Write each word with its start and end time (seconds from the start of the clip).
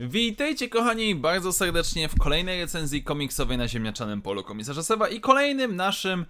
Witajcie 0.00 0.68
kochani 0.68 1.14
bardzo 1.14 1.52
serdecznie 1.52 2.08
w 2.08 2.18
kolejnej 2.18 2.60
recenzji 2.60 3.02
komiksowej 3.02 3.58
na 3.58 3.68
ziemniaczanym 3.68 4.22
polu 4.22 4.44
komisarza 4.44 4.82
Sewa 4.82 5.08
i 5.08 5.20
kolejnym 5.20 5.76
naszym 5.76 6.26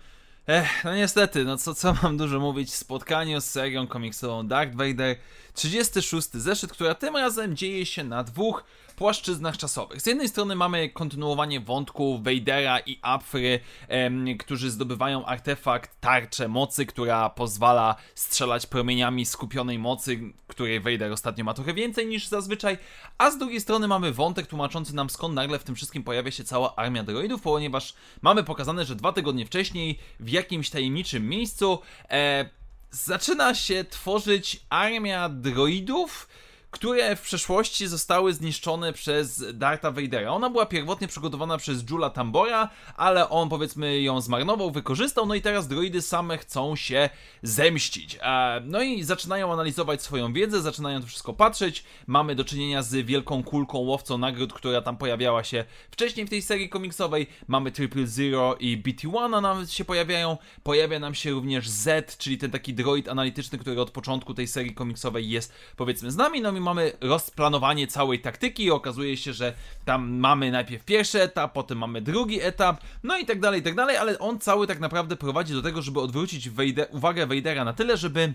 Ech, 0.48 0.84
no 0.84 0.94
niestety, 0.94 1.44
no 1.44 1.56
co, 1.56 1.74
co 1.74 1.94
mam 2.02 2.16
dużo 2.16 2.40
mówić, 2.40 2.74
spotkaniu 2.74 3.40
z 3.40 3.44
serią 3.44 3.86
komiksową 3.86 4.46
Dark 4.46 4.74
Vader 4.74 5.16
36 5.54 6.30
zeszyt, 6.32 6.72
która 6.72 6.94
tym 6.94 7.16
razem 7.16 7.56
dzieje 7.56 7.86
się 7.86 8.04
na 8.04 8.24
dwóch 8.24 8.64
płaszczyznach 8.98 9.56
czasowych. 9.56 10.00
Z 10.00 10.06
jednej 10.06 10.28
strony 10.28 10.56
mamy 10.56 10.88
kontynuowanie 10.88 11.60
wątku 11.60 12.20
Vadera 12.22 12.78
i 12.78 12.98
Apfry, 13.02 13.60
em, 13.88 14.38
którzy 14.38 14.70
zdobywają 14.70 15.24
artefakt 15.26 16.00
tarczę 16.00 16.48
mocy, 16.48 16.86
która 16.86 17.30
pozwala 17.30 17.96
strzelać 18.14 18.66
promieniami 18.66 19.26
skupionej 19.26 19.78
mocy, 19.78 20.20
której 20.46 20.80
Vader 20.80 21.12
ostatnio 21.12 21.44
ma 21.44 21.54
trochę 21.54 21.74
więcej 21.74 22.06
niż 22.06 22.26
zazwyczaj, 22.26 22.78
a 23.18 23.30
z 23.30 23.38
drugiej 23.38 23.60
strony 23.60 23.88
mamy 23.88 24.12
wątek 24.12 24.46
tłumaczący 24.46 24.94
nam 24.94 25.10
skąd 25.10 25.34
nagle 25.34 25.58
w 25.58 25.64
tym 25.64 25.74
wszystkim 25.74 26.02
pojawia 26.02 26.30
się 26.30 26.44
cała 26.44 26.76
armia 26.76 27.02
droidów, 27.02 27.42
ponieważ 27.42 27.94
mamy 28.22 28.44
pokazane, 28.44 28.84
że 28.84 28.96
dwa 28.96 29.12
tygodnie 29.12 29.46
wcześniej 29.46 29.98
w 30.20 30.28
jakimś 30.28 30.70
tajemniczym 30.70 31.28
miejscu 31.28 31.78
e, 32.10 32.50
zaczyna 32.90 33.54
się 33.54 33.84
tworzyć 33.84 34.60
armia 34.70 35.28
droidów, 35.28 36.28
które 36.70 37.16
w 37.16 37.20
przeszłości 37.20 37.86
zostały 37.86 38.34
zniszczone 38.34 38.92
przez 38.92 39.44
Darta 39.54 39.90
Vadera. 39.90 40.30
Ona 40.30 40.50
była 40.50 40.66
pierwotnie 40.66 41.08
przygotowana 41.08 41.58
przez 41.58 41.90
Jula 41.90 42.10
Tambora, 42.10 42.68
ale 42.96 43.28
on 43.28 43.48
powiedzmy 43.48 44.00
ją 44.00 44.20
zmarnował, 44.20 44.70
wykorzystał, 44.70 45.26
no 45.26 45.34
i 45.34 45.42
teraz 45.42 45.68
droidy 45.68 46.02
same 46.02 46.38
chcą 46.38 46.76
się 46.76 47.10
zemścić. 47.42 48.18
E, 48.22 48.60
no 48.64 48.82
i 48.82 49.02
zaczynają 49.04 49.52
analizować 49.52 50.02
swoją 50.02 50.32
wiedzę, 50.32 50.60
zaczynają 50.60 51.00
to 51.00 51.06
wszystko 51.06 51.32
patrzeć. 51.32 51.84
Mamy 52.06 52.34
do 52.34 52.44
czynienia 52.44 52.82
z 52.82 52.94
wielką 52.94 53.42
kulką 53.42 53.78
łowcą 53.78 54.18
nagród, 54.18 54.52
która 54.52 54.82
tam 54.82 54.96
pojawiała 54.96 55.44
się 55.44 55.64
wcześniej 55.90 56.26
w 56.26 56.30
tej 56.30 56.42
serii 56.42 56.68
komiksowej. 56.68 57.26
Mamy 57.46 57.72
Triple 57.72 58.06
Zero 58.06 58.56
i 58.60 58.82
BT-1 58.82 59.42
nawet 59.42 59.72
się 59.72 59.84
pojawiają. 59.84 60.36
Pojawia 60.62 60.98
nam 60.98 61.14
się 61.14 61.30
również 61.30 61.68
Z, 61.68 62.18
czyli 62.18 62.38
ten 62.38 62.50
taki 62.50 62.74
droid 62.74 63.08
analityczny, 63.08 63.58
który 63.58 63.80
od 63.80 63.90
początku 63.90 64.34
tej 64.34 64.46
serii 64.46 64.74
komiksowej 64.74 65.30
jest 65.30 65.52
powiedzmy 65.76 66.10
z 66.10 66.16
nami. 66.16 66.40
No 66.40 66.57
mamy 66.60 66.92
rozplanowanie 67.00 67.86
całej 67.86 68.20
taktyki 68.20 68.64
i 68.64 68.70
okazuje 68.70 69.16
się, 69.16 69.32
że 69.32 69.54
tam 69.84 70.10
mamy 70.10 70.50
najpierw 70.50 70.84
pierwszy 70.84 71.22
etap, 71.22 71.52
potem 71.52 71.78
mamy 71.78 72.02
drugi 72.02 72.42
etap, 72.42 72.80
no 73.02 73.18
i 73.18 73.26
tak 73.26 73.40
dalej, 73.40 73.60
i 73.60 73.62
tak 73.62 73.74
dalej, 73.74 73.96
ale 73.96 74.18
on 74.18 74.38
cały 74.38 74.66
tak 74.66 74.80
naprawdę 74.80 75.16
prowadzi 75.16 75.52
do 75.52 75.62
tego, 75.62 75.82
żeby 75.82 76.00
odwrócić 76.00 76.50
Vader, 76.50 76.88
uwagę 76.90 77.26
Vadera 77.26 77.64
na 77.64 77.72
tyle, 77.72 77.96
żeby 77.96 78.34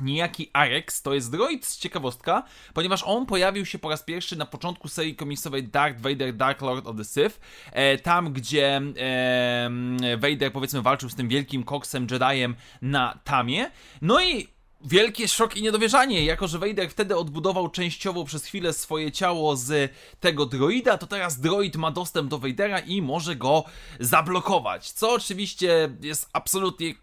Niejaki 0.00 0.50
Arex 0.52 1.02
to 1.02 1.14
jest 1.14 1.30
droid 1.30 1.66
z 1.66 1.78
ciekawostka, 1.78 2.42
ponieważ 2.74 3.02
on 3.02 3.26
pojawił 3.26 3.66
się 3.66 3.78
po 3.78 3.88
raz 3.88 4.02
pierwszy 4.02 4.36
na 4.36 4.46
początku 4.46 4.88
serii 4.88 5.16
komiksowej 5.16 5.62
Darth 5.62 6.00
Vader 6.00 6.36
Dark 6.36 6.62
Lord 6.62 6.86
of 6.86 6.96
the 6.96 7.04
Sith, 7.04 7.40
e, 7.72 7.98
tam 7.98 8.32
gdzie 8.32 8.80
e, 8.96 10.16
Vader 10.16 10.52
powiedzmy 10.52 10.82
walczył 10.82 11.08
z 11.08 11.14
tym 11.14 11.28
wielkim 11.28 11.62
koksem 11.62 12.06
Jediem 12.10 12.54
na 12.82 13.18
Tamie. 13.24 13.70
No 14.02 14.22
i 14.22 14.48
wielkie 14.84 15.28
szok 15.28 15.56
i 15.56 15.62
niedowierzanie, 15.62 16.24
jako 16.24 16.48
że 16.48 16.58
Vader 16.58 16.90
wtedy 16.90 17.16
odbudował 17.16 17.68
częściowo 17.68 18.24
przez 18.24 18.44
chwilę 18.44 18.72
swoje 18.72 19.12
ciało 19.12 19.56
z 19.56 19.92
tego 20.20 20.46
droida, 20.46 20.98
to 20.98 21.06
teraz 21.06 21.40
droid 21.40 21.76
ma 21.76 21.90
dostęp 21.90 22.30
do 22.30 22.38
Vadera 22.38 22.78
i 22.78 23.02
może 23.02 23.36
go 23.36 23.64
zablokować, 24.00 24.90
co 24.90 25.12
oczywiście 25.12 25.96
jest 26.00 26.28
absolutnie 26.32 26.94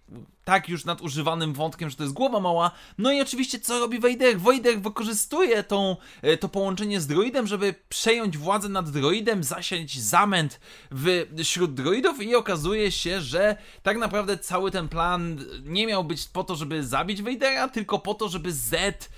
tak 0.51 0.69
już 0.69 0.85
nadużywanym 0.85 1.53
wątkiem, 1.53 1.89
że 1.89 1.95
to 1.95 2.03
jest 2.03 2.15
głowa 2.15 2.39
mała. 2.39 2.71
No 2.97 3.11
i 3.11 3.21
oczywiście 3.21 3.59
co 3.59 3.79
robi 3.79 3.99
Vader? 3.99 4.39
Vader 4.39 4.81
wykorzystuje 4.81 5.63
tą, 5.63 5.95
e, 6.21 6.37
to 6.37 6.49
połączenie 6.49 7.01
z 7.01 7.07
droidem, 7.07 7.47
żeby 7.47 7.75
przejąć 7.89 8.37
władzę 8.37 8.69
nad 8.69 8.89
droidem, 8.89 9.43
zasiać 9.43 9.99
zamęt 9.99 10.59
w, 10.91 11.25
wśród 11.43 11.73
droidów 11.73 12.21
i 12.21 12.35
okazuje 12.35 12.91
się, 12.91 13.21
że 13.21 13.55
tak 13.83 13.97
naprawdę 13.97 14.37
cały 14.37 14.71
ten 14.71 14.89
plan 14.89 15.45
nie 15.63 15.87
miał 15.87 16.03
być 16.03 16.27
po 16.27 16.43
to, 16.43 16.55
żeby 16.55 16.83
zabić 16.83 17.21
Vadera, 17.21 17.67
tylko 17.67 17.99
po 17.99 18.13
to, 18.13 18.29
żeby 18.29 18.51
Z 18.51 19.09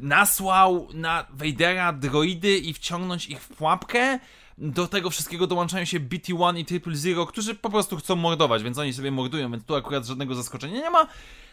nasłał 0.00 0.88
na 0.94 1.26
Vadera 1.30 1.92
droidy 1.92 2.58
i 2.58 2.74
wciągnąć 2.74 3.26
ich 3.26 3.40
w 3.40 3.48
pułapkę. 3.48 4.18
Do 4.60 4.86
tego 4.86 5.10
wszystkiego 5.10 5.46
dołączają 5.46 5.84
się 5.84 6.00
BT-1 6.00 6.58
i 6.58 6.64
Triple 6.64 6.96
Zero, 6.96 7.26
którzy 7.26 7.54
po 7.54 7.70
prostu 7.70 7.96
chcą 7.96 8.16
mordować, 8.16 8.62
więc 8.62 8.78
oni 8.78 8.92
sobie 8.92 9.10
mordują, 9.10 9.50
więc 9.50 9.64
tu 9.64 9.74
akurat 9.74 10.06
żadnego 10.06 10.34
zaskoczenia 10.34 10.80
nie 10.80 10.90
ma. 10.90 11.06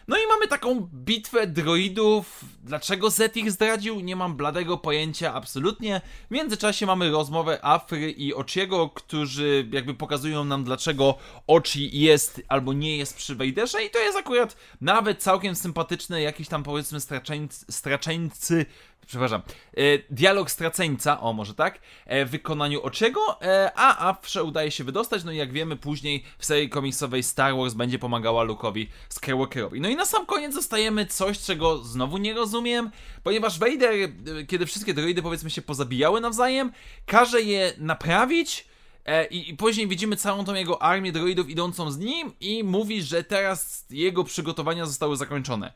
No 0.08 0.16
i 0.16 0.26
mamy 0.28 0.48
taką 0.48 0.88
bitwę 0.94 1.46
droidów. 1.46 2.44
Dlaczego 2.64 3.10
Z 3.10 3.36
ich 3.36 3.50
zdradził? 3.50 4.00
Nie 4.00 4.16
mam 4.16 4.36
bladego 4.36 4.78
pojęcia 4.78 5.34
absolutnie. 5.34 6.00
W 6.30 6.34
międzyczasie 6.34 6.86
mamy 6.86 7.10
rozmowę 7.10 7.58
Afry 7.64 8.10
i 8.10 8.34
Ochiego, 8.34 8.88
którzy 8.88 9.68
jakby 9.72 9.94
pokazują 9.94 10.44
nam 10.44 10.64
dlaczego 10.64 11.14
Ochi 11.46 12.00
jest 12.00 12.42
albo 12.48 12.72
nie 12.72 12.96
jest 12.96 13.16
przy 13.16 13.34
Wejderze 13.34 13.84
i 13.84 13.90
to 13.90 13.98
jest 13.98 14.18
akurat 14.18 14.56
nawet 14.80 15.22
całkiem 15.22 15.56
sympatyczne, 15.56 16.22
jakiś 16.22 16.48
tam 16.48 16.62
powiedzmy 16.62 17.00
straczeńcy, 17.00 17.64
straczeńcy 17.70 18.66
przepraszam, 19.06 19.42
e, 19.76 19.80
dialog 20.10 20.50
straceńca, 20.50 21.20
o 21.20 21.32
może 21.32 21.54
tak, 21.54 21.78
e, 22.06 22.24
w 22.24 22.30
wykonaniu 22.30 22.82
Oczego, 22.82 23.20
e, 23.42 23.72
a 23.74 24.08
Afrze 24.08 24.44
udaje 24.44 24.70
się 24.70 24.84
wydostać, 24.84 25.24
no 25.24 25.32
i 25.32 25.36
jak 25.36 25.52
wiemy 25.52 25.76
później 25.76 26.24
w 26.38 26.46
serii 26.46 26.68
komiksowej 26.68 27.22
Star 27.22 27.56
Wars 27.56 27.74
będzie 27.74 27.98
pomagała 27.98 28.44
Luke'owi 28.44 28.86
Skywalkerowi. 29.08 29.80
No 29.80 29.88
i 29.88 29.96
na 29.96 30.04
sam 30.04 30.26
koniec 30.26 30.54
dostajemy 30.54 31.06
coś, 31.06 31.38
czego 31.38 31.78
znowu 31.78 32.18
nie 32.18 32.34
rozumiem, 32.34 32.90
ponieważ 33.22 33.58
Vader, 33.58 33.92
kiedy 34.48 34.66
wszystkie 34.66 34.94
droidy 34.94 35.22
powiedzmy 35.22 35.50
się 35.50 35.62
pozabijały 35.62 36.20
nawzajem, 36.20 36.72
każe 37.06 37.42
je 37.42 37.72
naprawić, 37.78 38.66
i, 39.30 39.50
I, 39.50 39.56
później 39.56 39.88
widzimy 39.88 40.16
całą 40.16 40.44
tą 40.44 40.54
jego 40.54 40.82
armię 40.82 41.12
droidów 41.12 41.48
idącą 41.50 41.90
z 41.90 41.98
nim 41.98 42.32
i 42.40 42.64
mówi, 42.64 43.02
że 43.02 43.24
teraz 43.24 43.86
jego 43.90 44.24
przygotowania 44.24 44.86
zostały 44.86 45.16
zakończone. 45.16 45.72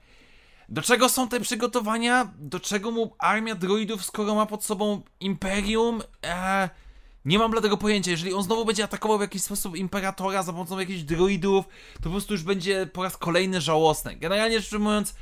Do 0.70 0.82
czego 0.82 1.08
są 1.08 1.28
te 1.28 1.40
przygotowania? 1.40 2.32
Do 2.38 2.60
czego 2.60 2.90
mu 2.90 3.14
armia 3.18 3.54
droidów, 3.54 4.04
skoro 4.04 4.34
ma 4.34 4.46
pod 4.46 4.64
sobą 4.64 5.02
Imperium? 5.20 6.02
Eee, 6.22 6.68
nie 7.24 7.38
mam 7.38 7.50
dla 7.50 7.60
tego 7.60 7.76
pojęcia. 7.76 8.10
Jeżeli 8.10 8.34
on 8.34 8.42
znowu 8.42 8.64
będzie 8.64 8.84
atakował 8.84 9.18
w 9.18 9.20
jakiś 9.20 9.42
sposób 9.42 9.76
Imperatora 9.76 10.42
za 10.42 10.52
pomocą 10.52 10.78
jakichś 10.78 11.02
droidów, 11.02 11.64
to 11.94 12.02
po 12.02 12.10
prostu 12.10 12.34
już 12.34 12.42
będzie 12.42 12.86
po 12.92 13.02
raz 13.02 13.16
kolejny 13.16 13.60
żałosne. 13.60 14.16
Generalnie 14.16 14.60
rzecz 14.60 14.72
ujmując, 14.72 15.14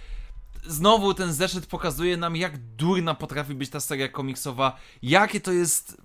znowu 0.66 1.14
ten 1.14 1.32
zeszyt 1.32 1.66
pokazuje 1.66 2.16
nam, 2.16 2.36
jak 2.36 2.58
durna 2.58 3.14
potrafi 3.14 3.54
być 3.54 3.70
ta 3.70 3.80
seria 3.80 4.08
komiksowa, 4.08 4.76
jakie 5.02 5.40
to 5.40 5.52
jest 5.52 5.96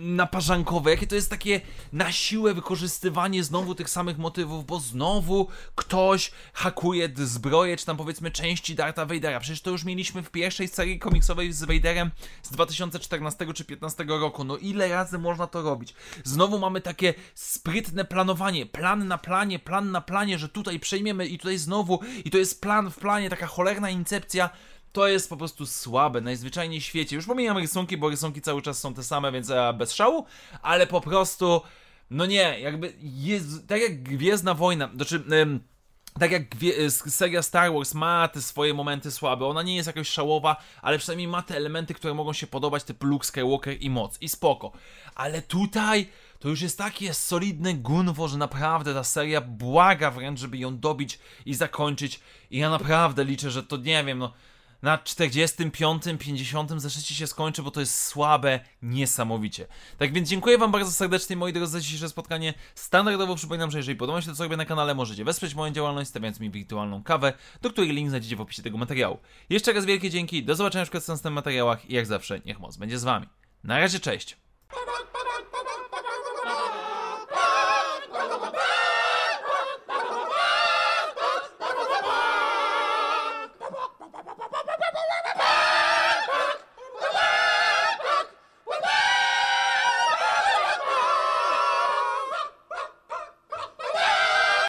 naparzankowe, 0.00 0.90
jakie 0.90 1.06
to 1.06 1.14
jest 1.14 1.30
takie 1.30 1.60
na 1.92 2.12
siłę 2.12 2.54
wykorzystywanie 2.54 3.44
znowu 3.44 3.74
tych 3.74 3.90
samych 3.90 4.18
motywów, 4.18 4.66
bo 4.66 4.80
znowu 4.80 5.48
ktoś 5.74 6.30
hakuje 6.52 7.08
zbroję, 7.14 7.76
czy 7.76 7.86
tam 7.86 7.96
powiedzmy 7.96 8.30
części 8.30 8.74
Darta 8.74 9.06
Vadera. 9.06 9.40
Przecież 9.40 9.60
to 9.60 9.70
już 9.70 9.84
mieliśmy 9.84 10.22
w 10.22 10.30
pierwszej 10.30 10.68
serii 10.68 10.98
komiksowej 10.98 11.52
z 11.52 11.64
Vaderem 11.64 12.10
z 12.42 12.50
2014 12.50 13.38
czy 13.38 13.64
2015 13.64 14.04
roku. 14.04 14.44
No 14.44 14.56
ile 14.56 14.88
razy 14.88 15.18
można 15.18 15.46
to 15.46 15.62
robić? 15.62 15.94
Znowu 16.24 16.58
mamy 16.58 16.80
takie 16.80 17.14
sprytne 17.34 18.04
planowanie, 18.04 18.66
plan 18.66 19.08
na 19.08 19.18
planie, 19.18 19.58
plan 19.58 19.90
na 19.90 20.00
planie, 20.00 20.38
że 20.38 20.48
tutaj 20.48 20.80
przejmiemy 20.80 21.26
i 21.26 21.38
tutaj 21.38 21.58
znowu 21.58 22.00
i 22.24 22.30
to 22.30 22.38
jest 22.38 22.60
plan 22.60 22.90
w 22.90 22.96
planie, 22.96 23.30
taka 23.30 23.46
cholerna 23.46 23.90
incepcja 23.90 24.50
to 24.96 25.08
jest 25.08 25.28
po 25.28 25.36
prostu 25.36 25.66
słabe, 25.66 26.20
najzwyczajniej 26.20 26.80
w 26.80 26.84
świecie. 26.84 27.16
Już 27.16 27.26
pomijam 27.26 27.58
rysunki, 27.58 27.96
bo 27.96 28.08
rysunki 28.08 28.40
cały 28.40 28.62
czas 28.62 28.78
są 28.78 28.94
te 28.94 29.02
same, 29.02 29.32
więc 29.32 29.48
ja 29.48 29.72
bez 29.72 29.92
szału, 29.92 30.26
ale 30.62 30.86
po 30.86 31.00
prostu, 31.00 31.60
no 32.10 32.26
nie, 32.26 32.60
jakby, 32.60 32.92
jest, 33.00 33.68
tak 33.68 33.80
jak 33.80 34.02
Gwiezdna 34.02 34.54
Wojna, 34.54 34.90
znaczy... 34.94 35.22
Ym, 35.32 35.60
tak 36.20 36.32
jak 36.32 36.42
seria 37.08 37.42
Star 37.42 37.72
Wars 37.72 37.94
ma 37.94 38.28
te 38.28 38.42
swoje 38.42 38.74
momenty 38.74 39.10
słabe, 39.10 39.46
ona 39.46 39.62
nie 39.62 39.76
jest 39.76 39.86
jakoś 39.86 40.08
szałowa, 40.08 40.56
ale 40.82 40.98
przynajmniej 40.98 41.28
ma 41.28 41.42
te 41.42 41.56
elementy, 41.56 41.94
które 41.94 42.14
mogą 42.14 42.32
się 42.32 42.46
podobać, 42.46 42.84
typu 42.84 43.06
Luke 43.06 43.26
Skywalker 43.26 43.76
i 43.82 43.90
moc, 43.90 44.18
i 44.20 44.28
spoko. 44.28 44.72
Ale 45.14 45.42
tutaj 45.42 46.06
to 46.38 46.48
już 46.48 46.62
jest 46.62 46.78
takie 46.78 47.14
solidne 47.14 47.74
gunwo, 47.74 48.28
że 48.28 48.38
naprawdę 48.38 48.94
ta 48.94 49.04
seria 49.04 49.40
błaga 49.40 50.10
wręcz, 50.10 50.40
żeby 50.40 50.58
ją 50.58 50.78
dobić 50.78 51.18
i 51.46 51.54
zakończyć. 51.54 52.20
I 52.50 52.58
ja 52.58 52.70
naprawdę 52.70 53.24
liczę, 53.24 53.50
że 53.50 53.62
to 53.62 53.76
nie 53.76 54.04
wiem, 54.04 54.18
no 54.18 54.32
na 54.82 54.98
45, 54.98 56.02
50 56.18 56.82
zeszycie 56.82 57.14
się 57.14 57.26
skończy, 57.26 57.62
bo 57.62 57.70
to 57.70 57.80
jest 57.80 58.04
słabe 58.04 58.60
niesamowicie. 58.82 59.66
Tak 59.98 60.12
więc 60.12 60.28
dziękuję 60.28 60.58
Wam 60.58 60.72
bardzo 60.72 60.92
serdecznie, 60.92 61.36
moi 61.36 61.52
drodzy, 61.52 61.72
za 61.72 61.80
dzisiejsze 61.80 62.08
spotkanie. 62.08 62.54
Standardowo 62.74 63.34
przypominam, 63.34 63.70
że 63.70 63.78
jeżeli 63.78 63.98
podoba 63.98 64.20
się 64.20 64.28
to, 64.30 64.36
co 64.36 64.44
robię 64.44 64.56
na 64.56 64.64
kanale, 64.64 64.94
możecie 64.94 65.24
wesprzeć 65.24 65.54
moją 65.54 65.72
działalność, 65.72 66.10
stawiając 66.10 66.40
mi 66.40 66.50
wirtualną 66.50 67.02
kawę, 67.02 67.32
do 67.62 67.70
której 67.70 67.90
link 67.90 68.08
znajdziecie 68.08 68.36
w 68.36 68.40
opisie 68.40 68.62
tego 68.62 68.78
materiału. 68.78 69.18
Jeszcze 69.50 69.72
raz 69.72 69.84
wielkie 69.84 70.10
dzięki, 70.10 70.44
do 70.44 70.54
zobaczenia 70.54 70.84
w 70.84 70.92
następnych 70.92 71.34
materiałach 71.34 71.90
i 71.90 71.94
jak 71.94 72.06
zawsze, 72.06 72.40
niech 72.44 72.60
moc 72.60 72.76
będzie 72.76 72.98
z 72.98 73.04
Wami. 73.04 73.26
Na 73.64 73.78
razie, 73.78 74.00
cześć! 74.00 74.36